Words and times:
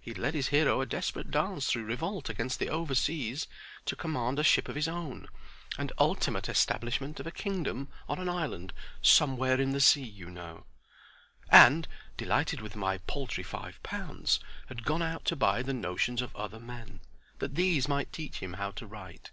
He 0.00 0.10
had 0.10 0.18
led 0.18 0.34
his 0.34 0.48
hero 0.48 0.80
a 0.80 0.86
desperate 0.86 1.30
dance 1.30 1.68
through 1.70 1.84
revolt 1.84 2.28
against 2.28 2.58
the 2.58 2.68
overseas, 2.68 3.46
to 3.86 3.94
command 3.94 4.40
of 4.40 4.44
a 4.44 4.48
ship 4.48 4.68
of 4.68 4.74
his 4.74 4.88
own, 4.88 5.28
and 5.78 5.92
ultimate 6.00 6.48
establishment 6.48 7.20
of 7.20 7.28
a 7.28 7.30
kingdom 7.30 7.86
on 8.08 8.18
an 8.18 8.28
island 8.28 8.72
"somewhere 9.02 9.60
in 9.60 9.70
the 9.70 9.78
sea, 9.80 10.02
you 10.02 10.30
know"; 10.30 10.64
and, 11.48 11.86
delighted 12.16 12.60
with 12.60 12.74
my 12.74 12.98
paltry 13.06 13.44
five 13.44 13.80
pounds, 13.84 14.40
had 14.66 14.84
gone 14.84 15.00
out 15.00 15.24
to 15.26 15.36
buy 15.36 15.62
the 15.62 15.72
notions 15.72 16.20
of 16.22 16.34
other 16.34 16.58
men, 16.58 16.98
that 17.38 17.54
these 17.54 17.86
might 17.86 18.12
teach 18.12 18.38
him 18.38 18.54
how 18.54 18.72
to 18.72 18.84
write. 18.84 19.30